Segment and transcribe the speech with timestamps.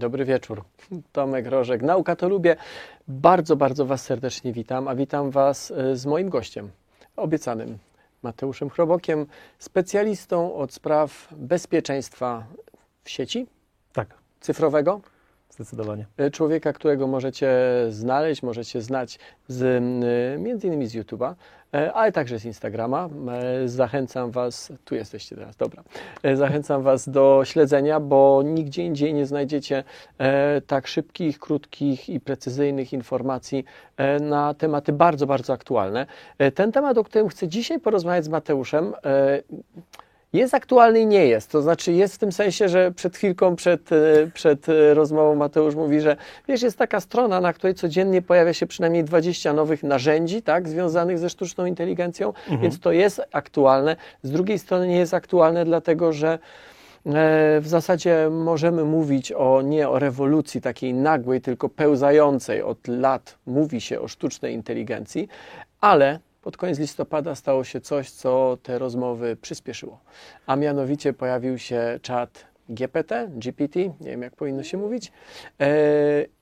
[0.00, 0.64] Dobry wieczór.
[1.12, 2.56] Tomek Rożek, Nauka to lubię.
[3.08, 6.70] Bardzo, bardzo Was serdecznie witam, a witam Was e, z moim gościem,
[7.16, 7.78] obiecanym
[8.22, 9.26] Mateuszem Chrobokiem,
[9.58, 12.44] specjalistą od spraw bezpieczeństwa
[13.04, 13.46] w sieci
[13.92, 14.08] Tak,
[14.40, 15.00] cyfrowego.
[15.50, 16.06] zdecydowanie.
[16.16, 17.50] E, Człowieka, którego możecie
[17.90, 21.34] znaleźć, możecie znać z, m, między innymi z YouTube'a, e,
[21.72, 23.08] ale także z Instagrama.
[23.62, 25.82] E, Zachęcam Was, tu jesteście teraz, dobra.
[26.22, 29.84] E, Zachęcam Was do śledzenia, bo nigdzie indziej nie znajdziecie
[30.18, 33.64] e, tak szybkich, krótkich i precyzyjnych informacji
[33.96, 36.06] e, na tematy bardzo, bardzo aktualne.
[36.38, 39.42] E, Ten temat, o którym chcę dzisiaj porozmawiać z Mateuszem, e,
[40.32, 41.50] jest aktualny i nie jest.
[41.50, 43.96] To znaczy jest w tym sensie, że przed chwilką, przed, e,
[44.34, 46.16] przed e, rozmową Mateusz mówi, że
[46.48, 51.18] wiesz, jest taka strona, na której codziennie pojawia się przynajmniej 20 nowych narzędzi, tak, związanych
[51.18, 53.96] ze sztuczną inteligencją, więc to jest aktualne.
[54.22, 56.38] Z drugiej strony nie jest aktualne, dlatego że e,
[57.60, 62.62] w zasadzie możemy mówić o nie o rewolucji takiej nagłej, tylko pełzającej.
[62.62, 65.28] Od lat mówi się o sztucznej inteligencji,
[65.80, 70.00] ale pod koniec listopada stało się coś, co te rozmowy przyspieszyło.
[70.46, 75.12] A mianowicie pojawił się czat GPT, GPT, nie wiem jak powinno się mówić,
[75.60, 75.66] e,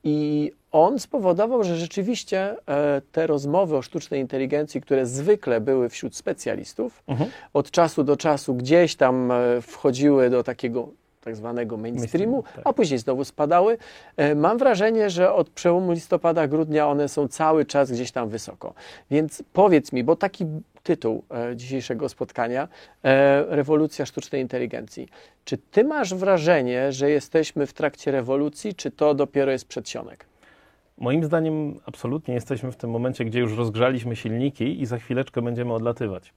[0.03, 6.15] i on spowodował, że rzeczywiście e, te rozmowy o sztucznej inteligencji, które zwykle były wśród
[6.15, 7.29] specjalistów, Mhm.
[7.53, 10.89] od czasu do czasu gdzieś tam e, wchodziły do takiego
[11.21, 12.67] tak zwanego mainstreamu, Mainstreamu, tak.
[12.67, 13.77] a później znowu spadały.
[14.17, 18.73] E, Mam wrażenie, że od przełomu listopada, grudnia one są cały czas gdzieś tam wysoko.
[19.11, 20.45] Więc powiedz mi, bo taki
[20.83, 22.67] tytuł e, dzisiejszego spotkania,
[23.03, 25.07] e, rewolucja sztucznej inteligencji.
[25.45, 30.28] Czy ty masz wrażenie, że jesteśmy w trakcie rewolucji, czy to dopiero jest przedsionek?
[30.99, 35.73] Moim zdaniem absolutnie jesteśmy w tym momencie, gdzie już rozgrzaliśmy silniki i za chwileczkę będziemy
[35.73, 36.33] odlatywać.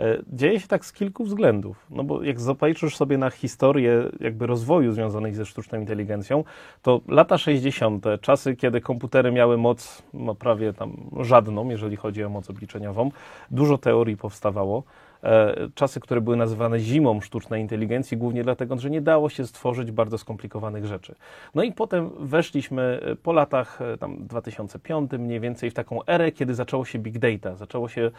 [0.00, 4.46] E, Dzieje się tak z kilku względów, no bo jak zobaczysz sobie na historię jakby
[4.46, 6.44] rozwoju związanych ze sztuczną inteligencją,
[6.82, 12.28] to lata 60., czasy, kiedy komputery miały moc no, prawie tam żadną, jeżeli chodzi o
[12.28, 13.10] moc obliczeniową,
[13.50, 14.82] dużo teorii powstawało.
[15.26, 19.90] E, Czasy, które były nazywane zimą sztucznej inteligencji, głównie dlatego, że nie dało się stworzyć
[19.90, 21.14] bardzo skomplikowanych rzeczy.
[21.54, 26.32] No i potem weszliśmy e, po latach e, tam 2005 mniej więcej w taką erę,
[26.32, 28.10] kiedy zaczęło się big data, zaczęło się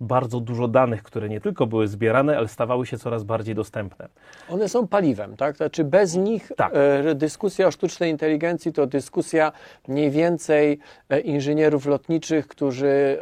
[0.00, 4.08] bardzo dużo danych, które nie tylko były zbierane, ale stawały się coraz bardziej dostępne.
[4.48, 5.56] One są paliwem, tak?
[5.56, 6.72] Znaczy bez nich Tak.
[7.14, 9.52] dyskusja o sztucznej inteligencji to dyskusja
[9.88, 10.78] mniej więcej
[11.24, 13.18] inżynierów lotniczych, którzy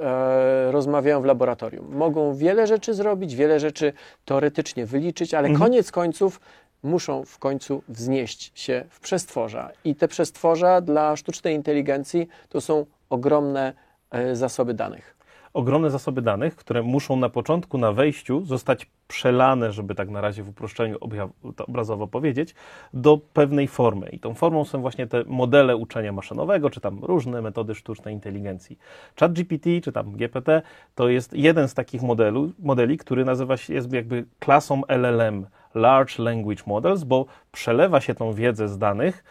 [0.71, 1.97] rozmawiają w laboratorium.
[1.97, 3.93] Mogą wiele rzeczy zrobić, wiele rzeczy
[4.25, 5.69] teoretycznie wyliczyć, ale Mhm.
[5.69, 6.41] koniec końców
[6.83, 9.71] muszą w końcu wznieść się w przestworza.
[9.85, 13.73] I te przestworza dla sztucznej inteligencji to są ogromne
[14.11, 15.15] e, zasoby danych.
[15.55, 20.43] Ogromne zasoby danych, które muszą na początku, na wejściu zostać przelane, żeby tak na razie
[20.43, 20.99] w uproszczeniu
[21.67, 22.55] obrazowo powiedzieć,
[22.95, 24.09] do pewnej formy.
[24.09, 28.79] I tą formą są właśnie te modele uczenia maszynowego, czy tam różne metody sztucznej inteligencji.
[29.21, 30.63] ChatGPT, czy tam GPT,
[30.95, 36.23] to jest jeden z takich modelu, modeli, który nazywa się, jest jakby klasą LLM, Large
[36.23, 39.25] Language Models, bo przelewa się tą wiedzę z danych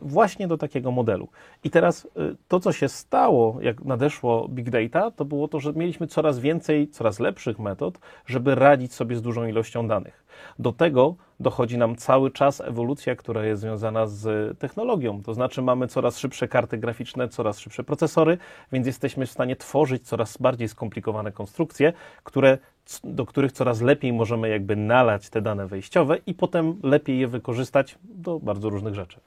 [0.00, 1.28] właśnie do takiego modelu.
[1.64, 5.72] I teraz e, to, co się stało, jak nadeszło big data, to było to, że
[5.72, 10.24] mieliśmy coraz więcej, coraz lepszych metod, żeby radzić sobie z dużą ilością danych.
[10.58, 15.22] Do tego dochodzi nam cały czas ewolucja, która jest związana z technologią.
[15.22, 18.38] To znaczy mamy coraz szybsze karty graficzne, coraz szybsze procesory,
[18.72, 21.92] więc jesteśmy w stanie tworzyć coraz bardziej skomplikowane konstrukcje,
[22.24, 22.58] które,
[23.04, 27.98] do których coraz lepiej możemy jakby nalać te dane wejściowe i potem lepiej je wykorzystać
[28.04, 29.20] do bardzo różnych rzeczy.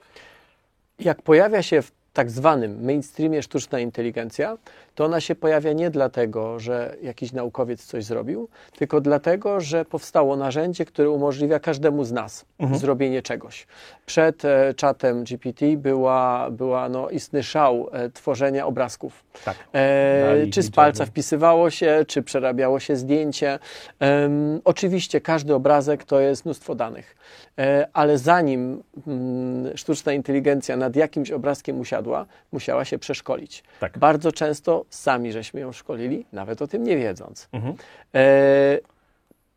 [1.00, 4.58] Jak pojawia się w tak zwanym mainstreamie sztuczna inteligencja,
[4.96, 10.36] to ona się pojawia nie dlatego, że jakiś naukowiec coś zrobił, tylko dlatego, że powstało
[10.36, 12.80] narzędzie, które umożliwia każdemu z nas Mhm.
[12.80, 13.68] zrobienie czegoś.
[14.06, 19.24] Przed e, czatem GPT była, była no, istny szał e, tworzenia obrazków.
[19.46, 19.58] Tak.
[19.74, 23.60] E, czy z palca wpisywało się, czy przerabiało się zdjęcie.
[24.64, 27.16] Oczywiście każdy obrazek to jest mnóstwo danych,
[27.94, 33.64] ale zanim mm, sztuczna inteligencja nad jakimś obrazkiem usiadła, musiała się przeszkolić.
[33.80, 33.98] Tak.
[33.98, 37.50] Bardzo często sami żeśmy ją szkolili, nawet o tym nie wiedząc.
[37.52, 37.76] Mhm.
[38.16, 38.80] E,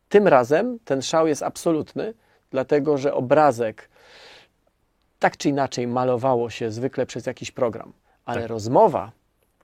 [0.09, 2.13] tym razem ten szał jest absolutny,
[2.51, 3.89] dlatego że obrazek
[5.19, 7.93] tak czy inaczej malowało się zwykle przez jakiś program,
[8.25, 8.49] ale Tak.
[8.49, 9.11] rozmowa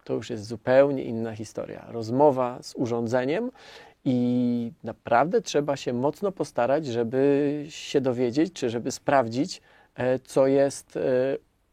[0.04, 1.86] to już jest zupełnie inna historia.
[1.90, 3.52] Rozmowa z urządzeniem
[4.06, 9.62] i naprawdę trzeba się mocno postarać, żeby się dowiedzieć, czy żeby sprawdzić,
[9.96, 11.02] e, co jest e,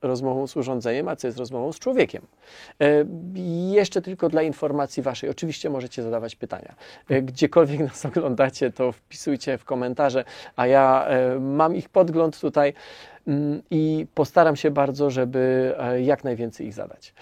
[0.03, 2.23] rozmową z urządzeniem, a co jest rozmową z człowiekiem.
[2.81, 2.87] E,
[3.75, 6.75] Jeszcze tylko dla informacji Waszej, oczywiście możecie zadawać pytania.
[7.23, 10.25] Gdziekolwiek nas oglądacie, to wpisujcie w komentarze,
[10.57, 11.09] a ja
[11.41, 12.73] mam ich podgląd tutaj.
[13.27, 17.15] mm, i postaram się bardzo, żeby jak najwięcej ich zadać.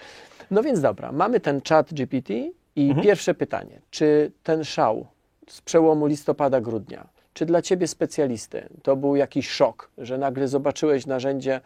[0.51, 2.33] No więc dobra, mamy ten chat GPT
[2.75, 3.05] i Mhm.
[3.07, 3.81] pierwsze pytanie.
[3.89, 5.07] Czy ten szał
[5.49, 11.61] z przełomu listopada-grudnia, czy dla Ciebie specjalisty to był jakiś szok, że nagle zobaczyłeś narzędzie,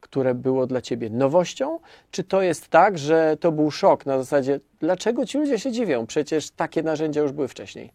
[0.00, 1.78] które było dla Ciebie nowością?
[2.10, 6.06] Czy to jest tak, że to był szok na zasadzie, dlaczego ci ludzie się dziwią?
[6.06, 7.92] Przecież takie narzędzia już były wcześniej.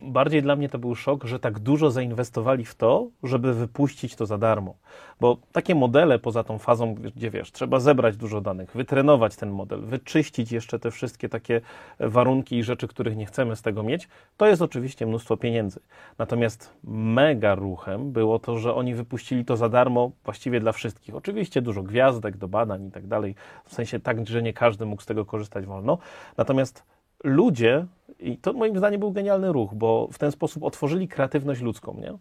[0.00, 4.26] Bardziej dla mnie to był szok, że tak dużo zainwestowali w to, żeby wypuścić to
[4.26, 4.74] za darmo.
[5.20, 9.80] Bo takie modele poza tą fazą, gdzie wiesz, trzeba zebrać dużo danych, wytrenować ten model,
[9.80, 11.60] wyczyścić jeszcze te wszystkie takie
[12.00, 15.80] warunki i rzeczy, których nie chcemy z tego mieć, to jest oczywiście mnóstwo pieniędzy.
[16.18, 21.14] Natomiast mega ruchem było to, że oni wypuścili to za darmo właściwie dla wszystkich.
[21.14, 23.34] Oczywiście dużo gwiazdek do badań i tak dalej,
[23.64, 25.98] w sensie tak, że nie każdy mógł z tego korzystać wolno.
[26.36, 27.86] Natomiast ludzie,
[28.18, 32.12] i to moim zdaniem był genialny ruch, bo w ten sposób otworzyli kreatywność ludzką, nie?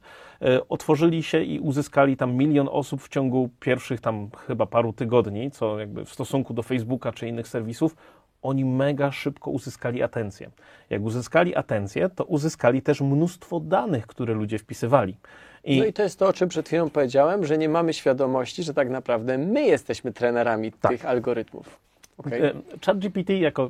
[0.49, 5.51] E, Otworzyli się i uzyskali tam milion osób w ciągu pierwszych tam chyba paru tygodni,
[5.51, 7.95] co jakby w stosunku do Facebooka czy innych serwisów,
[8.41, 10.49] oni mega szybko uzyskali atencję.
[10.89, 15.17] Jak uzyskali atencję, to uzyskali też mnóstwo danych, które ludzie wpisywali.
[15.63, 18.63] I No i to jest to, o czym przed chwilą powiedziałem, że nie mamy świadomości,
[18.63, 20.91] że tak naprawdę my jesteśmy trenerami Tak.
[20.91, 21.79] tych algorytmów.
[22.17, 22.43] Okej?
[22.43, 22.53] E,
[22.85, 23.69] ChatGPT, jako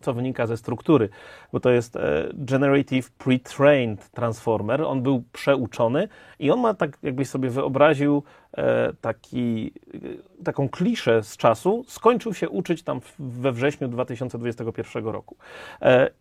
[0.00, 1.08] co wynika ze struktury,
[1.52, 6.08] bo to jest e, Generative Pre-trained Transformer, on był przeuczony
[6.38, 8.22] i on ma tak, jakbyś sobie wyobraził,
[8.56, 9.72] e, taki,
[10.44, 15.36] taką kliszę z czasu, skończył się uczyć tam we wrześniu 2021 roku.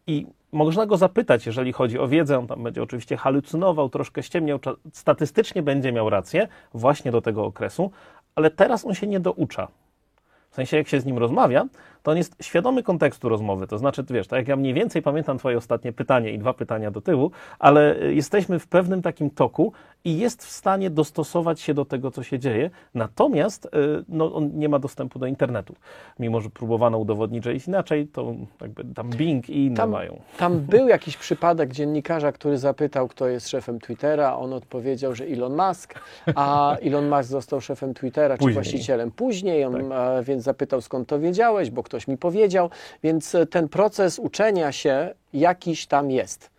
[0.07, 4.59] I można go zapytać, jeżeli chodzi o wiedzę, on tam będzie oczywiście halucynował, troszkę ściemniał,
[4.93, 7.91] statystycznie będzie miał rację właśnie do tego okresu,
[8.35, 9.67] ale teraz on się nie doucza.
[10.55, 11.65] W sensie, jak się z nim rozmawia,
[12.05, 13.67] to on jest świadomy kontekstu rozmowy.
[13.67, 16.91] To znaczy, wiesz, tak jak ja mniej więcej pamiętam Twoje ostatnie pytanie i dwa pytania
[16.91, 19.73] do tyłu, ale y, jesteśmy w pewnym takim toku
[20.03, 22.69] i jest w stanie dostosować się do tego, co się dzieje.
[22.93, 23.69] Natomiast y,
[24.09, 25.75] no, on nie ma dostępu do internetu.
[26.19, 30.19] Mimo, że próbowano udowodnić, że jest inaczej, to jakby tam Bing i inne Tam- mają.
[30.37, 34.35] Tam był jakiś przypadek dziennikarza, który zapytał, kto jest szefem Twittera.
[34.37, 35.93] On odpowiedział, że Elon Musk,
[36.35, 38.53] a Elon Musk został szefem Twittera, czy Później.
[38.53, 39.65] właścicielem później.
[39.65, 40.23] On, Tak.
[40.23, 42.69] więc zapytał, skąd to wiedziałeś, bo ktoś mi powiedział.
[43.03, 46.49] Więc e, ten proces uczenia się jakiś tam jest.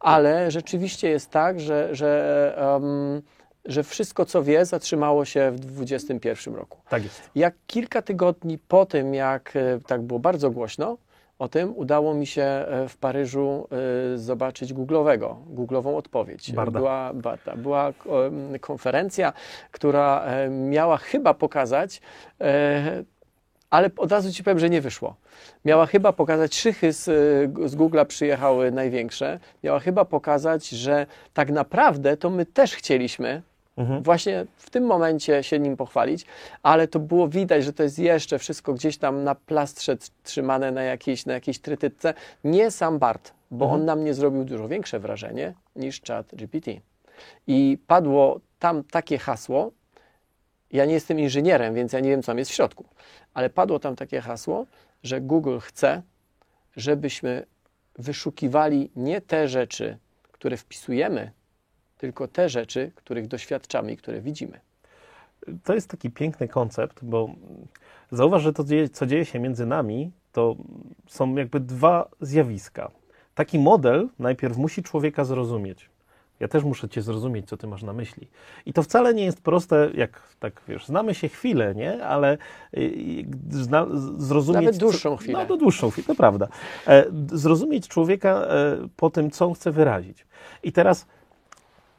[0.00, 3.22] Ale rzeczywiście jest tak, że, że, em,
[3.64, 6.78] że wszystko, co wie, zatrzymało się w 2021 roku.
[6.88, 7.30] Tak jest.
[7.34, 10.98] Jak kilka tygodni po tym, jak e, tak było bardzo głośno
[11.38, 13.68] o tym, udało mi się e, w Paryżu
[14.14, 16.52] zobaczyć Google'owego, Google'ową odpowiedź.
[16.52, 16.78] Barda.
[16.78, 17.56] Była, Barda.
[17.56, 17.92] Była
[18.60, 19.32] konferencja,
[19.70, 22.00] która miała chyba pokazać,
[23.72, 25.14] ale od razu Ci powiem, że nie wyszło.
[25.64, 31.50] Miała chyba pokazać, szychy z, e, z Google'a przyjechały największe, miała chyba pokazać, że tak
[31.50, 33.42] naprawdę to my też chcieliśmy
[33.76, 34.02] Mhm.
[34.02, 36.26] właśnie w tym momencie się nim pochwalić,
[36.62, 40.82] ale to było widać, że to jest jeszcze wszystko gdzieś tam na plastrze trzymane na
[40.82, 42.14] jakiejś, na jakiejś trytytce.
[42.44, 43.80] Nie sam Bart, bo Mhm.
[43.80, 46.70] on na mnie zrobił dużo większe wrażenie niż chat GPT.
[47.46, 49.70] I padło tam takie hasło,
[50.72, 52.84] ja nie jestem inżynierem, więc ja nie wiem, co tam jest w środku,
[53.34, 54.66] ale padło tam takie hasło,
[55.02, 56.02] że Google chce,
[56.76, 57.46] żebyśmy
[57.98, 59.98] wyszukiwali nie te rzeczy,
[60.32, 61.32] które wpisujemy,
[61.98, 64.60] tylko te rzeczy, których doświadczamy i które widzimy.
[65.64, 67.34] to jest taki piękny koncept, bo
[68.12, 70.56] zauważ, że to, co dzieje się między nami, to
[71.06, 72.90] są jakby dwa zjawiska.
[73.34, 75.91] Taki model najpierw musi człowieka zrozumieć.
[76.42, 78.28] Ja też muszę cię zrozumieć, co ty masz na myśli.
[78.66, 82.04] I to wcale nie jest proste, jak tak wiesz, znamy się chwilę, nie?
[82.04, 82.38] Ale
[82.76, 84.64] y, y, zna, zrozumieć.
[84.64, 85.38] Nawet dłuższą chwilę.
[85.38, 86.48] No, to dłuższą chwilę, to prawda.
[86.86, 90.26] E, zrozumieć człowieka e, po tym, co on chce wyrazić.
[90.62, 91.06] I teraz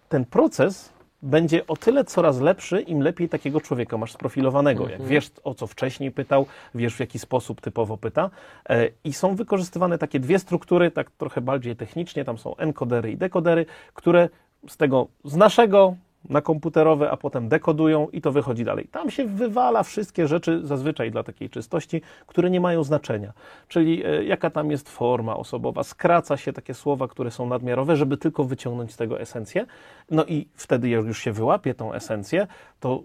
[0.10, 0.93] ten proces
[1.24, 4.90] będzie o tyle coraz lepszy, im lepiej takiego człowieka masz sprofilowanego.
[4.90, 8.30] Jak wiesz, o co wcześniej pytał, wiesz, w jaki sposób typowo pyta.
[8.70, 12.26] E, I są wykorzystywane takie dwie struktury, tak trochę bardziej technicznie.
[12.26, 14.30] Tam są enkodery i dekodery, które
[14.68, 15.96] z tego, z naszego
[16.30, 18.88] na komputerowe, a potem dekodują i to wychodzi dalej.
[18.92, 23.34] Tam się wywala wszystkie rzeczy, zazwyczaj dla takiej czystości, które nie mają znaczenia.
[23.68, 28.18] Czyli e, jaka tam jest forma osobowa, skraca się takie słowa, które są nadmiarowe, żeby
[28.18, 29.66] tylko wyciągnąć z tego esencję.
[30.12, 32.48] No i wtedy jak już się wyłapie tą esencję,
[32.80, 33.04] to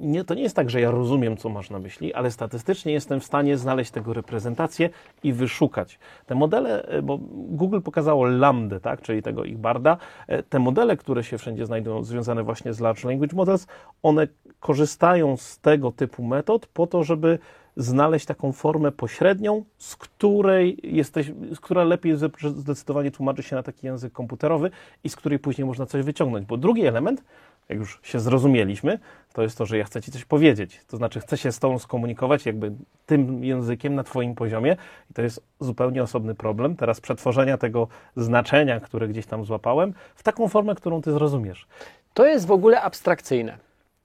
[0.00, 3.20] nie, to nie jest tak, że ja rozumiem, co masz na myśli, ale statystycznie jestem
[3.20, 4.90] w stanie znaleźć tego reprezentację
[5.22, 5.98] i wyszukać.
[6.26, 10.96] Te modele, e, bo Google pokazało lambdę, tak, czyli tego ich barda, e, te modele,
[10.96, 13.66] które się wszędzie znajdują, związane właśnie z Large Language Models,
[14.02, 14.28] one
[14.60, 17.38] korzystają z tego typu metod po to, żeby
[17.76, 22.16] znaleźć taką formę pośrednią, z której jesteś, z która lepiej
[22.56, 24.70] zdecydowanie tłumaczy się na taki język komputerowy
[25.04, 26.46] i z której później można coś wyciągnąć.
[26.46, 27.24] Bo drugi element,
[27.70, 28.98] jak już się zrozumieliśmy,
[29.32, 30.80] to jest to, że ja chcę Ci coś powiedzieć.
[30.86, 32.72] To znaczy, chcę się z Tobą skomunikować jakby
[33.06, 34.76] tym językiem na Twoim poziomie
[35.10, 36.76] i to jest zupełnie osobny problem.
[36.76, 41.66] Teraz przetworzenia tego znaczenia, które gdzieś tam złapałem, w taką formę, którą Ty zrozumiesz.
[42.14, 43.58] To jest w ogóle abstrakcyjne.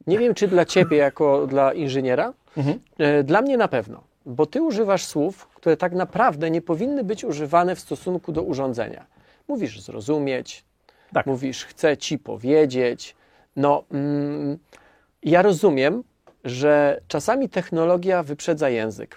[0.07, 2.79] Nie wiem, czy dla Ciebie, jako dla inżyniera, mhm.
[2.98, 7.24] E, dla mnie na pewno, bo Ty używasz słów, które tak naprawdę nie powinny być
[7.24, 9.05] używane w stosunku do urządzenia.
[9.48, 10.63] Mówisz zrozumieć,
[11.13, 11.25] tak.
[11.25, 13.15] mówisz chcę Ci powiedzieć,
[13.55, 14.57] no, mm,
[15.24, 16.03] ja rozumiem,
[16.43, 19.15] że czasami technologia wyprzedza język.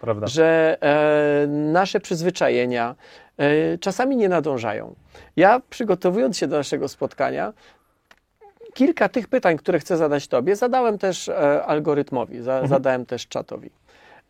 [0.00, 0.26] Prawda.
[0.26, 2.94] Że e, nasze przyzwyczajenia
[3.38, 4.94] e, czasami nie nadążają.
[5.36, 7.52] Ja, przygotowując się do naszego spotkania,
[8.74, 12.68] kilka tych pytań, które chcę zadać Tobie, zadałem też e, algorytmowi, za, mhm.
[12.68, 13.70] zadałem też czatowi.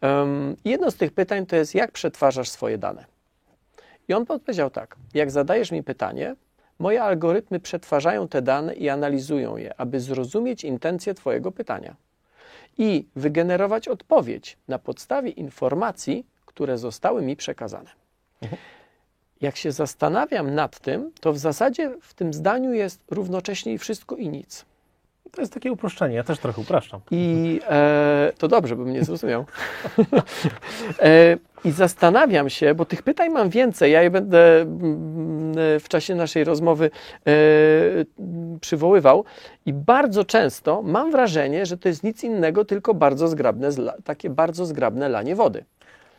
[0.03, 3.05] Um, jedno z tych pytań to jest, jak przetwarzasz swoje dane?
[4.09, 6.37] I on odpowiedział tak: Jak zadajesz mi pytanie,
[6.79, 11.97] Moje algorytmy przetwarzają te dane i analizują je, aby zrozumieć intencje Twojego pytania
[12.79, 17.91] i wygenerować odpowiedź na podstawie informacji, które zostały mi przekazane.
[18.43, 18.63] Mhm.
[19.41, 24.29] Jak się zastanawiam nad tym, to w zasadzie w tym zdaniu jest równocześnie wszystko i
[24.29, 24.65] nic.
[25.33, 27.01] To jest takie uproszczenie, ja też trochę upraszczam.
[27.11, 29.45] I e, to dobrze, bym nie zrozumiał.
[30.99, 36.15] e, I zastanawiam się, bo tych pytań mam więcej, ja je będę mm, w czasie
[36.15, 36.91] naszej rozmowy
[37.27, 37.31] e,
[38.61, 39.25] przywoływał
[39.67, 43.71] i bardzo często mam wrażenie, że to jest nic innego, tylko bardzo zgrabne,
[44.05, 45.65] takie bardzo zgrabne lanie wody.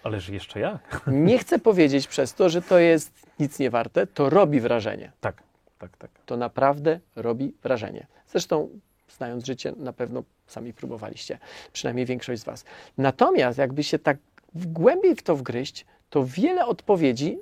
[0.03, 1.01] Ależ jeszcze jak?
[1.07, 5.11] Nie chcę powiedzieć przez to, że to jest nic nie warte, to robi wrażenie.
[5.21, 5.43] Tak,
[5.79, 6.11] tak, tak.
[6.25, 8.07] To naprawdę robi wrażenie.
[8.27, 8.69] Zresztą
[9.09, 11.37] znając życie, na pewno sami próbowaliście,
[11.73, 12.65] przynajmniej większość z Was.
[12.97, 14.17] Natomiast jakby się tak
[14.55, 17.37] głębiej w to wgryźć, to wiele odpowiedzi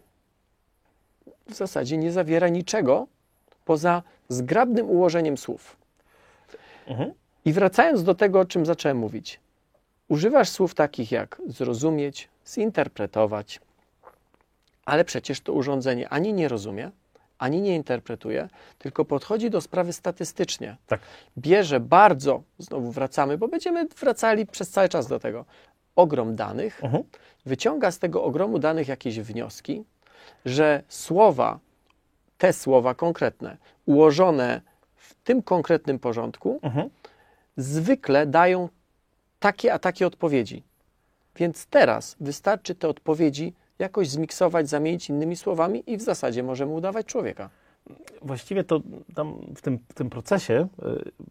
[1.49, 3.07] w zasadzie nie zawiera niczego
[3.65, 5.77] poza zgrabnym ułożeniem słów.
[6.87, 7.13] Mhm.
[7.45, 9.39] I wracając do tego, o czym zacząłem mówić,
[10.07, 13.59] używasz słów takich jak zrozumieć, zinterpretować,
[14.85, 16.91] ale przecież to urządzenie ani nie rozumie,
[17.37, 20.77] ani nie interpretuje, tylko podchodzi do sprawy statystycznie.
[20.87, 21.01] Tak.
[21.37, 25.45] Bierze bardzo, znowu wracamy, bo będziemy wracali przez cały czas do tego,
[25.95, 27.03] ogrom danych, mhm.
[27.45, 29.83] wyciąga z tego ogromu danych jakieś wnioski,
[30.45, 31.59] że słowa,
[32.37, 34.61] te słowa konkretne, ułożone
[34.95, 36.89] w tym konkretnym porządku, mhm.
[37.57, 38.69] zwykle dają
[39.39, 40.63] takie a takie odpowiedzi.
[41.35, 47.05] Więc teraz wystarczy te odpowiedzi jakoś zmiksować, zamienić innymi słowami i w zasadzie możemy udawać
[47.05, 47.49] człowieka.
[48.21, 48.81] Właściwie to
[49.15, 50.67] tam w tym, w tym procesie,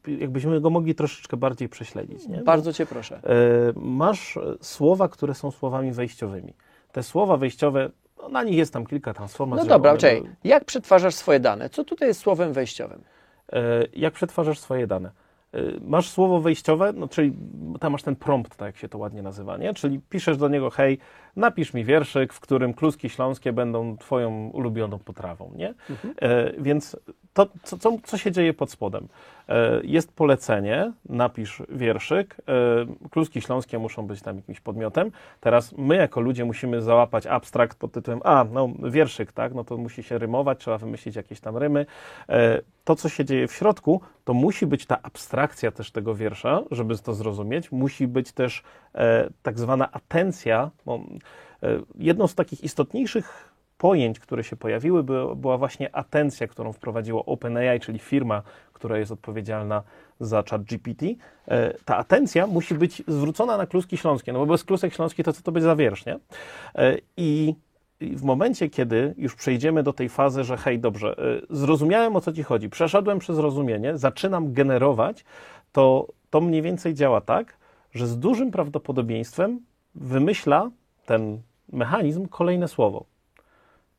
[0.08, 2.28] e, jakbyśmy go mogli troszeczkę bardziej prześledzić.
[2.28, 2.42] Nie?
[2.42, 3.16] Bardzo Cię proszę.
[3.16, 6.54] E, masz słowa, które są słowami wejściowymi.
[6.92, 7.90] Te słowa wejściowe,
[8.22, 9.68] no, na nich jest tam kilka transformacji.
[9.68, 11.70] No dobra, czyli jak przetwarzasz swoje dane?
[11.70, 13.02] Co tutaj jest słowem wejściowym?
[13.52, 15.10] E, jak przetwarzasz swoje dane?
[15.54, 17.32] Y, masz słowo wejściowe, no, czyli
[17.80, 19.74] tam masz ten prompt, tak jak się to ładnie nazywa, nie?
[19.74, 20.98] Czyli piszesz do niego, hej,
[21.36, 25.74] napisz mi wierszyk, w którym kluski śląskie będą twoją ulubioną potrawą, nie?
[25.90, 26.14] Mhm.
[26.20, 26.96] E, więc
[27.34, 29.08] to, co, co, co się dzieje pod spodem?
[29.48, 35.10] E, jest polecenie, napisz wierszyk, e, kluski śląskie muszą być tam jakimś podmiotem.
[35.40, 39.76] Teraz my jako ludzie musimy załapać abstrakt pod tytułem, a, no wierszyk, tak, no to
[39.76, 41.86] musi się rymować, trzeba wymyślić jakieś tam rymy.
[42.28, 46.62] E, to, co się dzieje w środku, to musi być ta abstrakcja też tego wiersza,
[46.70, 47.72] żeby to zrozumieć.
[47.72, 48.62] Musi być też
[49.42, 50.70] tak zwana atencja.
[51.98, 53.53] Jedną z takich istotniejszych
[53.84, 55.02] pojęć, które się pojawiły,
[55.36, 59.82] była właśnie atencja, którą wprowadziło OpenAI, czyli firma, która jest odpowiedzialna
[60.20, 61.06] za chat GPT.
[61.48, 65.32] E, ta atencja musi być zwrócona na kluski śląskie, no bo bez klusek śląskich to
[65.32, 66.18] co to będzie za wiersz, nie?
[66.74, 67.54] E, I
[68.00, 72.32] w momencie, kiedy już przejdziemy do tej fazy, że hej, dobrze, e, zrozumiałem o co
[72.32, 75.24] ci chodzi, przeszedłem przez rozumienie, zaczynam generować,
[75.72, 77.56] to to mniej więcej działa tak,
[77.94, 79.60] że z dużym prawdopodobieństwem
[79.94, 80.70] wymyśla
[81.06, 83.13] ten mechanizm kolejne słowo.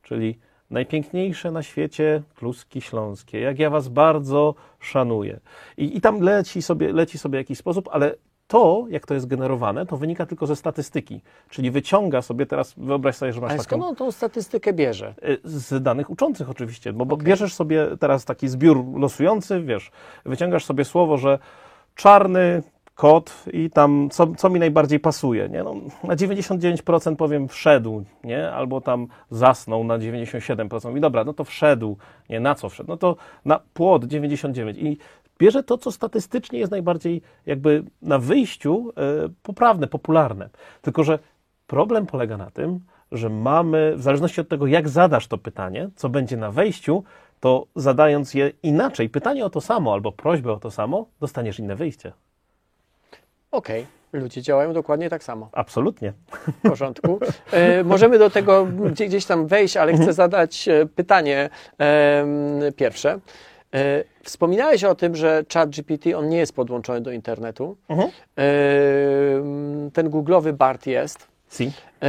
[0.06, 0.38] Czyli
[0.70, 3.40] najpiękniejsze na świecie kluski śląskie.
[3.40, 5.40] Jak ja was bardzo szanuję.
[5.76, 8.14] I, i tam leci sobie, leci sobie jakiś sposób, ale
[8.46, 11.20] to, jak to jest generowane, to wynika tylko ze statystyki.
[11.50, 15.14] Czyli wyciąga sobie teraz, wyobraź sobie, że masz Ale skąd on tą statystykę bierze?
[15.28, 17.26] Y, z danych uczących oczywiście, bo, bo okay.
[17.26, 19.90] bierzesz sobie teraz taki zbiór losujący, wiesz,
[20.24, 21.38] wyciągasz sobie słowo, że
[21.94, 22.62] czarny
[22.96, 25.62] kod i tam, co, co mi najbardziej pasuje, nie?
[25.62, 25.74] No,
[26.04, 28.50] na 99% powiem wszedł, nie?
[28.50, 30.96] Albo tam zasnął na 97%.
[30.96, 31.96] I dobra, no to wszedł,
[32.30, 32.40] nie?
[32.40, 32.90] Na co wszedł?
[32.90, 34.78] No to na płot 99.
[34.78, 34.98] I
[35.38, 40.48] bierze to, co statystycznie jest najbardziej jakby na wyjściu e, poprawne, popularne.
[40.82, 41.18] Tylko, że
[41.66, 42.80] problem polega na tym,
[43.12, 47.04] że mamy, w zależności od tego, jak zadasz to pytanie, co będzie na wejściu,
[47.40, 51.76] to zadając je inaczej, pytanie o to samo albo prośbę o to samo, dostaniesz inne
[51.76, 52.12] wyjście.
[53.56, 55.48] Okej, ludzie działają dokładnie tak samo.
[55.52, 56.12] Absolutnie.
[56.46, 57.20] W porządku.
[57.52, 63.18] E, możemy do tego gdzie, gdzieś tam wejść, ale chcę zadać e, pytanie em, pierwsze.
[63.74, 67.76] E, wspominałeś o tym, że ChatGPT on nie jest podłączony do internetu.
[67.88, 68.10] Mhm.
[69.92, 71.28] Ten googlowy BART jest.
[71.50, 71.72] Si.
[72.02, 72.08] E,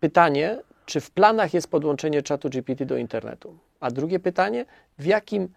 [0.00, 3.56] Pytanie, czy w planach jest podłączenie czatu GPT do internetu?
[3.80, 4.64] A drugie pytanie,
[4.98, 5.48] w jakim, e,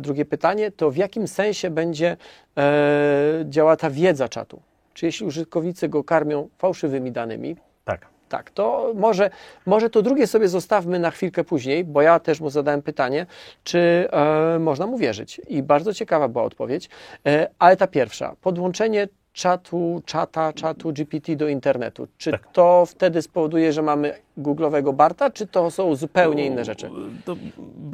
[0.00, 2.16] drugie pytanie to w jakim sensie będzie
[2.56, 4.62] e, działała ta wiedza czatu?
[4.94, 8.06] Czy jeśli użytkownicy go karmią fałszywymi danymi, Tak.
[8.28, 9.30] tak, to może,
[9.66, 13.26] może to drugie sobie zostawmy na chwilkę później, bo ja też mu zadałem pytanie,
[13.64, 15.40] czy e, można mu wierzyć.
[15.48, 16.88] I bardzo ciekawa była odpowiedź.
[17.26, 22.06] E, ale ta pierwsza, podłączenie czatu, czata, czatu GPT do internetu.
[22.18, 22.48] Czy Tak.
[22.52, 26.90] to wtedy spowoduje, że mamy googlowego Barta, czy to są zupełnie inne rzeczy?
[27.24, 27.36] To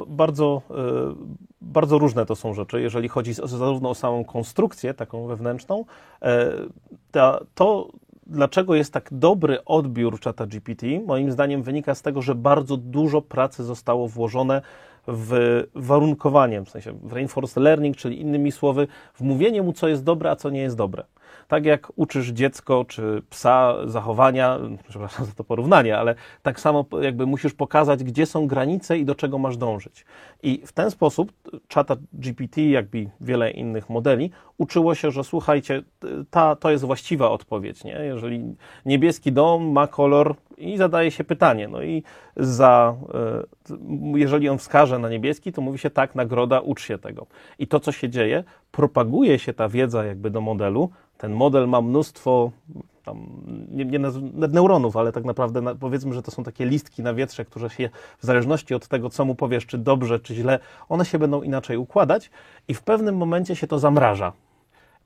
[0.07, 0.73] bardzo, e,
[1.61, 5.85] bardzo różne to są rzeczy, jeżeli chodzi zarówno o samą konstrukcję, taką wewnętrzną,
[6.21, 6.51] e,
[7.55, 7.87] to
[8.27, 13.21] dlaczego jest tak dobry odbiór czata GPT, moim zdaniem wynika z tego, że bardzo dużo
[13.21, 14.61] pracy zostało włożone
[15.07, 20.03] w warunkowanie, w sensie w reinforced learning, czyli innymi słowy, w mówienie mu, co jest
[20.03, 21.03] dobre, a co nie jest dobre.
[21.47, 27.25] Tak jak uczysz dziecko czy psa zachowania, przepraszam za to porównanie, ale tak samo jakby
[27.25, 30.05] musisz pokazać, gdzie są granice i do czego masz dążyć.
[30.43, 31.31] I w ten sposób
[31.67, 35.83] czata GPT, jakby wiele innych modeli, uczyło się, że słuchajcie,
[36.29, 37.83] ta, to jest właściwa odpowiedź.
[37.83, 37.91] Nie?
[37.91, 38.55] Jeżeli
[38.85, 42.03] niebieski dom ma kolor i zadaje się pytanie, no i
[42.35, 43.77] za, e,
[44.15, 47.27] jeżeli on wskaże na niebieski, to mówi się tak, nagroda, ucz się tego.
[47.59, 48.43] I to, co się dzieje,
[48.77, 50.89] propaguje się ta wiedza jakby do modelu.
[51.17, 52.51] Ten model ma mnóstwo
[53.03, 53.27] tam,
[53.71, 53.99] nie, nie
[54.33, 57.89] neuronów, ale tak naprawdę na, powiedzmy, że to są takie listki na wietrze, które się
[58.19, 61.77] w zależności od tego, co mu powiesz, czy dobrze, czy źle, one się będą inaczej
[61.77, 62.29] układać
[62.67, 64.33] i w pewnym momencie się to zamraża.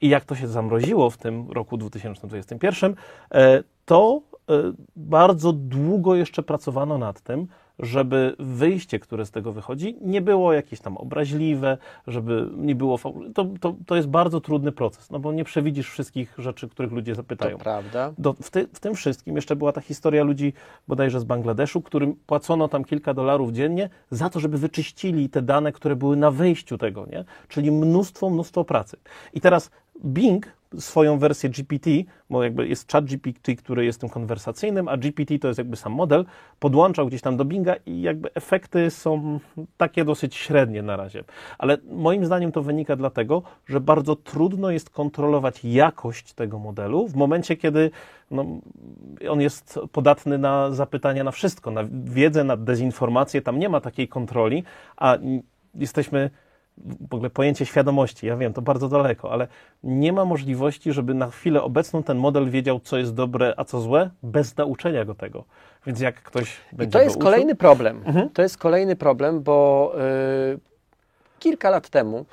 [0.01, 2.95] I jak to się zamroziło w tym roku 2021,
[3.31, 4.53] e, to e,
[4.95, 7.47] bardzo długo jeszcze pracowano nad tym,
[7.81, 12.99] żeby wyjście, które z tego wychodzi, nie było jakieś tam obraźliwe, żeby nie było.
[13.33, 17.15] To, to, to jest bardzo trudny proces, no bo nie przewidzisz wszystkich rzeczy, których ludzie
[17.15, 17.57] zapytają.
[17.57, 18.13] To prawda.
[18.17, 20.53] Do, w, ty, w tym wszystkim jeszcze była ta historia ludzi
[20.87, 25.71] bodajże z Bangladeszu, którym płacono tam kilka dolarów dziennie za to, żeby wyczyścili te dane,
[25.71, 27.25] które były na wejściu tego, nie?
[27.47, 28.97] Czyli mnóstwo, mnóstwo pracy.
[29.33, 29.71] I teraz
[30.05, 31.89] Bing swoją wersję GPT,
[32.29, 35.93] bo jakby jest chat GPT, który jest tym konwersacyjnym, a GPT to jest jakby sam
[35.93, 36.25] model,
[36.59, 39.39] podłączał gdzieś tam do Binga i jakby efekty są
[39.77, 41.23] takie dosyć średnie na razie.
[41.57, 47.15] Ale moim zdaniem to wynika dlatego, że bardzo trudno jest kontrolować jakość tego modelu w
[47.15, 47.91] momencie, kiedy
[48.31, 48.45] no,
[49.29, 54.07] on jest podatny na zapytania na wszystko, na wiedzę, na dezinformację, tam nie ma takiej
[54.07, 54.63] kontroli,
[54.97, 55.17] a
[55.75, 56.29] jesteśmy
[57.09, 59.47] w ogóle pojęcie świadomości, ja wiem, to bardzo daleko, ale
[59.83, 63.81] nie ma możliwości, żeby na chwilę obecną ten model wiedział, co jest dobre, a co
[63.81, 65.43] złe, bez nauczenia go tego.
[65.85, 68.01] Więc jak ktoś I będzie to go jest uczył- kolejny problem.
[68.05, 68.29] Mhm.
[68.29, 69.91] To jest kolejny problem, bo
[70.53, 70.59] y,
[71.39, 72.25] kilka lat temu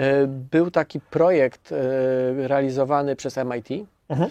[0.00, 1.76] y, był taki projekt y,
[2.48, 3.68] realizowany przez MIT.
[4.08, 4.30] Mhm.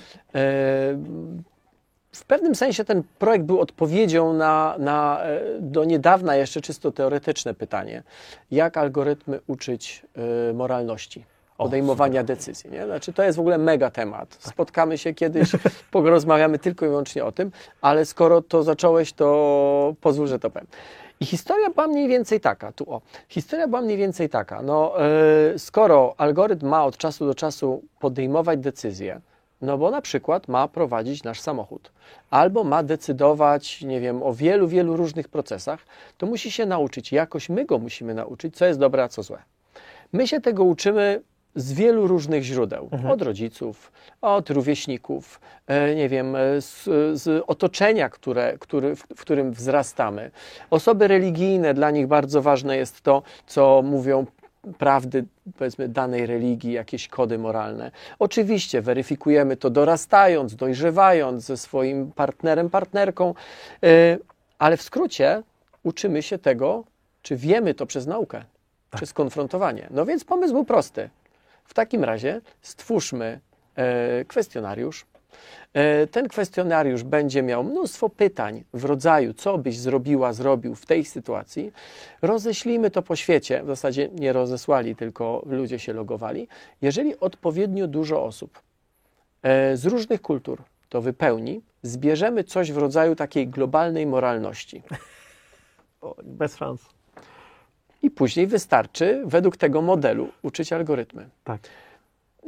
[2.14, 7.54] W pewnym sensie ten projekt był odpowiedzią na, na e, do niedawna jeszcze czysto teoretyczne
[7.54, 8.04] pytanie,
[8.52, 10.06] jak algorytmy uczyć
[10.50, 11.26] y, moralności,
[11.58, 12.70] O, podejmowania decyzji.
[12.72, 12.86] Nie?
[12.86, 14.38] Znaczy, to jest w ogóle mega temat.
[14.40, 15.52] Spotkamy się kiedyś,
[15.92, 20.68] porozmawiamy tylko i wyłącznie o tym, ale skoro to zacząłeś, to pozwól, że to powiem.
[21.20, 25.60] I historia była mniej więcej taka, tu o, historia była mniej więcej taka, no e,
[25.60, 29.22] skoro algorytm ma od czasu do czasu podejmować decyzje,
[29.64, 31.92] no bo na przykład ma prowadzić nasz samochód,
[32.30, 35.86] albo ma decydować, nie wiem, o wielu, wielu różnych procesach,
[36.18, 39.44] to musi się nauczyć, jakoś my go musimy nauczyć, co jest dobre, a co złe.
[40.14, 41.22] My się tego uczymy
[41.56, 42.90] z wielu różnych źródeł.
[43.10, 46.84] Od rodziców, od rówieśników, e, nie wiem, e, z,
[47.22, 50.32] z otoczenia, które, który, w, w którym wzrastamy.
[50.70, 54.26] Osoby religijne, dla nich bardzo ważne jest to, co mówią
[54.78, 55.26] prawdy,
[55.58, 57.92] powiedzmy, danej religii, jakieś kody moralne.
[58.20, 63.34] Oczywiście weryfikujemy to dorastając, dojrzewając ze swoim partnerem, partnerką,
[63.84, 64.18] e,
[64.60, 65.44] ale w skrócie
[65.84, 66.84] uczymy się tego,
[67.22, 68.44] czy wiemy to przez naukę,
[68.96, 69.88] przez konfrontowanie.
[69.92, 71.10] No więc pomysł był prosty.
[71.66, 73.40] W takim razie stwórzmy
[73.76, 75.06] e, kwestionariusz,
[76.12, 81.72] Ten kwestionariusz będzie miał mnóstwo pytań w rodzaju, co byś zrobiła, zrobił w tej sytuacji.
[82.22, 86.48] Roześlimy to po świecie, w zasadzie nie rozesłali, tylko ludzie się logowali.
[86.82, 88.62] Jeżeli odpowiednio dużo osób
[89.44, 94.84] e, z różnych kultur to wypełni, zbierzemy coś w rodzaju takiej globalnej moralności.
[96.24, 96.82] Bez szans.
[98.02, 101.30] I później wystarczy według tego modelu uczyć algorytmy.
[101.44, 101.62] Tak.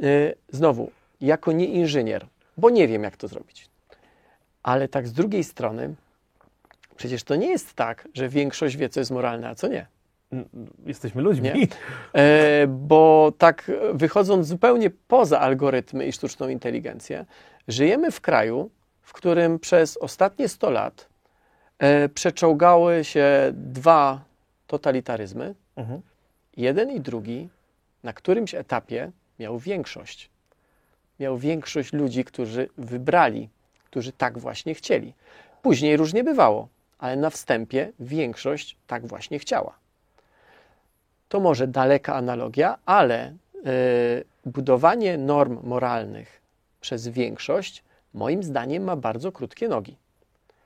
[0.02, 3.68] Y, Znowu, jako nie inżynier, bo nie wiem, jak to zrobić.
[4.62, 5.94] Ale tak z drugiej strony,
[6.96, 9.86] przecież to nie jest tak, że większość wie, co jest moralne, a co nie.
[10.86, 11.50] Jesteśmy ludźmi.
[11.54, 11.66] Nie.
[12.12, 17.24] E, bo tak wychodząc zupełnie poza algorytmy i sztuczną inteligencję,
[17.68, 18.70] żyjemy w kraju,
[19.02, 21.08] w którym przez ostatnie 100 lat
[21.78, 24.20] e, przeczołgały się dwa
[24.66, 25.54] totalitaryzmy.
[25.76, 26.00] Mhm.
[26.56, 27.48] Jeden i drugi
[28.02, 30.30] na którymś etapie miał większość.
[31.20, 33.48] Miał większość ludzi, którzy wybrali,
[33.84, 35.14] którzy tak właśnie chcieli.
[35.62, 39.72] Później różnie bywało, ale na wstępie większość tak właśnie chciała.
[41.28, 43.32] To może daleka analogia, ale
[43.66, 46.40] y, budowanie norm moralnych
[46.80, 49.96] przez większość, moim zdaniem, ma bardzo krótkie nogi.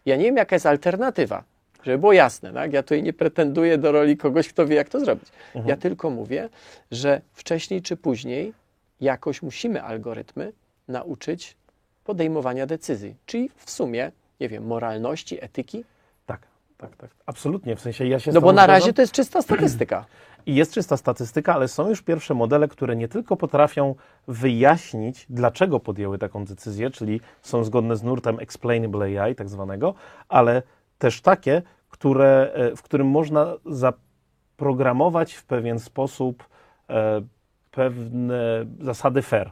[0.06, 1.44] Ja nie wiem, jaka jest alternatywa,
[1.82, 2.52] żeby było jasne.
[2.52, 2.72] Tak?
[2.72, 5.28] Ja tutaj nie pretenduję do roli kogoś, kto wie, jak to zrobić.
[5.66, 6.48] Ja tylko mówię,
[6.90, 8.52] że wcześniej czy później
[9.00, 10.52] jakoś musimy algorytmy
[10.88, 11.56] nauczyć
[12.04, 13.16] podejmowania decyzji.
[13.26, 15.84] Czyli w sumie, nie wiem, moralności, etyki.
[16.26, 16.40] Tak,
[16.78, 17.10] tak, tak.
[17.26, 17.76] Absolutnie.
[17.76, 20.04] W sensie ja się No bo na razie to jest czysta statystyka.
[20.46, 23.94] I jest czysta statystyka, ale są już pierwsze modele, które nie tylko potrafią
[24.28, 29.94] wyjaśnić, dlaczego podjęły taką decyzję, czyli są zgodne z nurtem explainable AI, tak zwanego,
[30.28, 30.62] ale
[30.98, 36.44] też takie, które, e, w którym można zaprogramować w pewien sposób
[36.90, 37.22] e,
[37.70, 39.50] pewne zasady fair.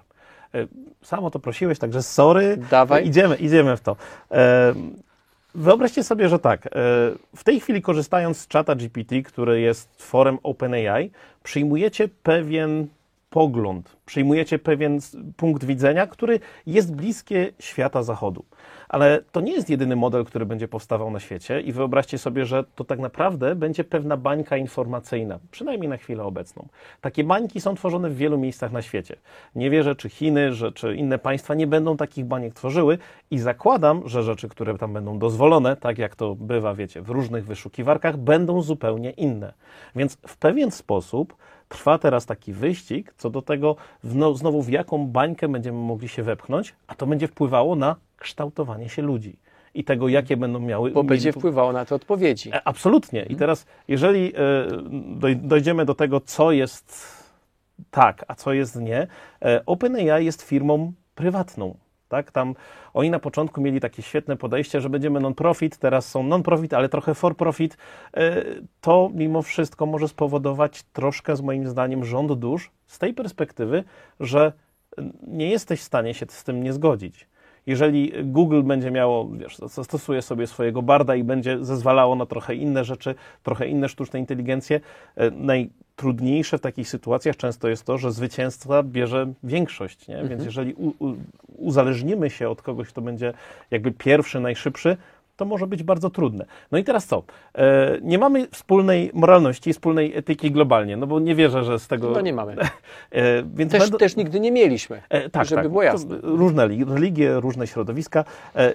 [0.55, 0.67] E,
[1.03, 2.57] Samo to prosiłeś, także sorry.
[2.71, 3.07] Dawaj.
[3.07, 3.97] Idziemy, idziemy w to.
[4.31, 4.75] E,
[5.55, 6.71] Wyobraźcie sobie, że tak, e,
[7.37, 11.11] w tej chwili korzystając z czata GPT, który jest tworem OpenAI,
[11.43, 12.87] przyjmujecie pewien
[13.31, 14.99] pogląd, przyjmujecie pewien
[15.37, 18.45] punkt widzenia, który jest bliskie świata zachodu.
[18.89, 22.65] Ale to nie jest jedyny model, który będzie powstawał na świecie i wyobraźcie sobie, że
[22.75, 26.69] to tak naprawdę będzie pewna bańka informacyjna, przynajmniej na chwilę obecną.
[27.01, 29.17] Takie bańki są tworzone w wielu miejscach na świecie.
[29.55, 32.99] Nie wierzę, czy Chiny, że, czy inne państwa nie będą takich baniek tworzyły
[33.31, 37.47] i zakładam, że rzeczy, które tam będą dozwolone, tak jak to bywa, wiecie, w różnych
[37.47, 39.53] wyszukiwarkach, będą zupełnie inne.
[39.97, 41.37] Więc w pewien sposób
[41.69, 46.23] trwa teraz taki wyścig co do tego, no, znowu w jaką bańkę będziemy mogli się
[46.23, 49.37] wepchnąć, a to będzie wpływało na kształtowanie się ludzi
[49.75, 50.91] i tego, jakie będą miały.
[50.91, 52.51] Bo będzie wpływało na te odpowiedzi.
[52.53, 53.23] E, Absolutnie.
[53.23, 54.39] I teraz, jeżeli e,
[55.19, 57.19] doj- dojdziemy do tego, co jest
[57.91, 59.07] tak, a co jest nie,
[59.43, 61.77] e, OpenAI jest firmą prywatną.
[62.09, 62.31] Tak?
[62.31, 62.55] Tam
[62.95, 67.15] oni na początku mieli takie świetne podejście, że będziemy non-profit, teraz są non-profit, ale trochę
[67.15, 67.77] for-profit.
[68.15, 68.45] E,
[68.81, 73.85] To mimo wszystko może spowodować troszkę, z moim zdaniem, rząd dusz z tej perspektywy,
[74.21, 74.53] że
[75.27, 77.29] nie jesteś w stanie się z tym nie zgodzić.
[77.69, 82.85] Jeżeli Google będzie miało, wiesz, zastosuje sobie swojego barda i będzie zezwalało na trochę inne
[82.85, 84.81] rzeczy, trochę inne sztuczne inteligencje,
[85.17, 90.25] e, najtrudniejsze w takich sytuacjach często jest to, że zwycięzca bierze większość, nie?
[90.25, 91.17] Więc jeżeli u, u,
[91.57, 93.33] uzależnimy się od kogoś, kto będzie
[93.71, 94.97] jakby pierwszy, najszybszy,
[95.39, 96.47] to może być bardzo trudne.
[96.73, 97.23] No i teraz co?
[97.55, 102.11] E, nie mamy wspólnej moralności, wspólnej etyki globalnie, no bo nie wierzę, że z tego...
[102.11, 102.57] No nie mamy.
[103.13, 105.03] E, więc Też, będą- też nigdy nie mieliśmy.
[105.09, 105.71] E, tak, żeby tak.
[105.71, 106.17] było jasne.
[106.23, 108.25] Różne li- religie, różne środowiska,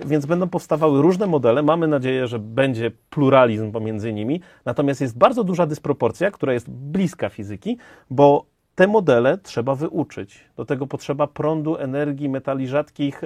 [0.05, 1.63] więc będą powstawały różne modele.
[1.63, 4.41] Mamy nadzieję, że będzie pluralizm pomiędzy nimi.
[4.65, 7.77] Natomiast jest bardzo duża dysproporcja, która jest bliska fizyki,
[8.09, 8.45] bo
[8.75, 10.39] te modele trzeba wyuczyć.
[10.55, 13.21] Do tego potrzeba prądu, energii, metali rzadkich,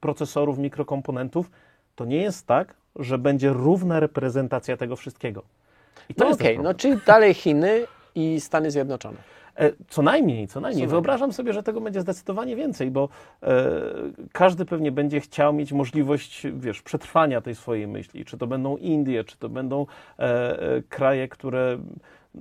[0.00, 1.50] procesorów, mikrokomponentów.
[1.94, 5.42] To nie jest tak, że będzie równa reprezentacja tego wszystkiego.
[6.08, 6.62] I to No okej, problem.
[6.72, 9.16] no czyli dalej Chiny i Stany Zjednoczone.
[9.58, 10.86] E, Co najmniej, co najmniej.
[10.86, 13.08] Wyobrażam sobie, że tego będzie zdecydowanie więcej, bo
[13.42, 13.64] e,
[14.32, 18.24] każdy pewnie będzie chciał mieć możliwość, wiesz, przetrwania tej swojej myśli.
[18.24, 19.86] Czy to będą Indie, czy to będą
[20.18, 21.78] e, e, kraje, które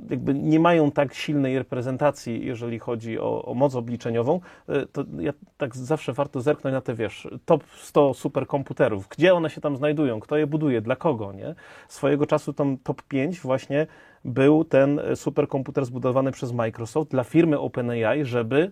[0.10, 5.34] jakby nie mają tak silnej reprezentacji, jeżeli chodzi o, o moc obliczeniową, e, to ja
[5.58, 9.08] tak zawsze warto zerknąć na te, wiesz, top 100 superkomputerów.
[9.08, 10.19] Gdzie one się tam znajdują?
[10.19, 10.82] Kto je buduje?
[10.82, 11.56] Dla kogo, nie?
[11.88, 13.88] Swojego czasu tam top 5 właśnie
[14.25, 18.71] był ten e, superkomputer zbudowany przez Microsoft dla firmy OpenAI, żeby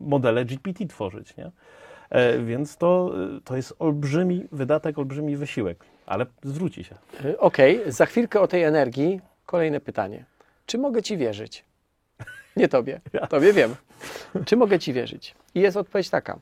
[0.00, 1.50] modele GPT tworzyć, nie?
[2.10, 6.94] E, Więc to, to jest olbrzymi wydatek, olbrzymi wysiłek, ale zwróci się.
[7.38, 10.24] Okej, za chwilkę o tej energii kolejne pytanie.
[10.66, 11.64] Czy mogę Ci wierzyć?
[12.56, 13.00] Nie Tobie.
[13.30, 13.74] Tobie wiem.
[14.46, 15.34] Czy mogę Ci wierzyć?
[15.54, 16.38] I jest odpowiedź taka.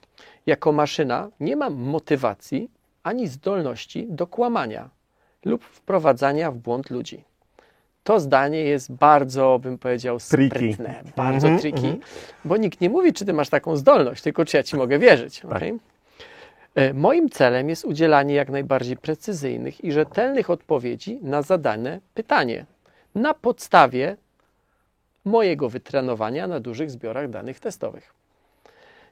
[0.46, 2.70] Jako maszyna nie mam motywacji
[3.02, 4.88] ani zdolności do kłamania
[5.44, 7.24] lub wprowadzania w błąd ludzi.
[8.04, 12.00] To zdanie jest bardzo, bym powiedział, sprytne, bardzo Mhm, tricky, mhm.
[12.44, 15.40] bo nikt nie mówi, czy ty masz taką zdolność, tylko czy ja ci mogę wierzyć.
[15.40, 15.50] Tak.
[15.52, 15.78] okej?
[16.74, 22.66] E, Moim celem jest udzielanie jak najbardziej precyzyjnych i rzetelnych odpowiedzi na zadane pytanie
[23.14, 24.16] na podstawie
[25.24, 28.14] mojego wytrenowania na dużych zbiorach danych testowych.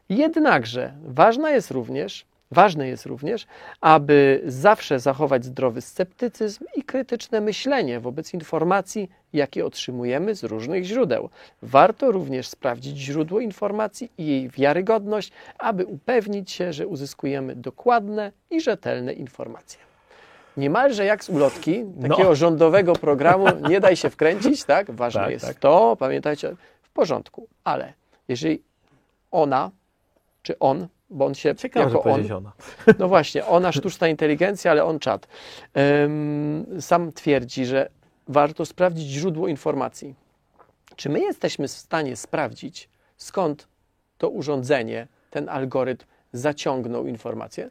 [0.09, 3.47] Jednakże ważna jest również, ważne jest również,
[3.81, 11.31] aby zawsze zachować zdrowy sceptycyzm i krytyczne myślenie wobec informacji, jakie otrzymujemy z różnych źródeł.
[11.63, 18.61] Warto również sprawdzić źródło informacji i jej wiarygodność, aby upewnić się, że uzyskujemy dokładne i
[18.61, 19.81] rzetelne informacje.
[20.59, 22.09] Niemalże jak z ulotki, No.
[22.09, 24.91] takiego rządowego programu, nie daj się wkręcić, tak?
[24.91, 25.59] Ważne Tak, jest tak.
[25.59, 27.93] to, pamiętajcie, w porządku, ale
[28.29, 28.63] jeżeli
[29.31, 29.71] ona,
[30.43, 32.53] czy on, bo on się Ciekawe, jako on, ona.
[32.99, 35.29] no właśnie, ona sztuczna inteligencja, ale on czat,
[35.75, 37.89] em, sam twierdzi, że
[38.29, 40.15] warto sprawdzić źródło informacji.
[40.97, 43.69] Czy my jesteśmy w stanie sprawdzić, skąd
[44.19, 47.71] to urządzenie, ten algorytm zaciągnął informację?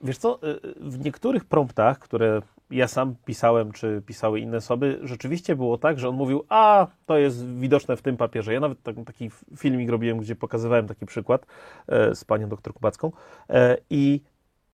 [0.00, 5.56] Wiesz co, y, w niektórych promptach, które ja sam pisałem, czy pisały inne osoby, rzeczywiście
[5.56, 8.52] było tak, że on mówił, a to jest widoczne w tym papierze.
[8.52, 11.46] Ja nawet tak, taki filmik robiłem, gdzie pokazywałem taki przykład
[11.88, 13.12] e, z panią doktor Kubacką
[13.48, 14.20] e, i